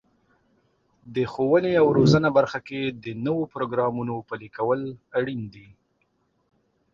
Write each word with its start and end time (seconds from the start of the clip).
د 1.15 1.17
ښوونې 1.31 1.71
او 1.81 1.87
روزنې 1.97 2.29
برخه 2.37 2.59
کې 2.67 2.81
د 3.03 3.05
نوو 3.25 3.43
پروګرامونو 3.53 4.13
پلي 4.29 4.49
کول 4.57 4.81
اړین 5.17 5.41
دي. 5.53 5.67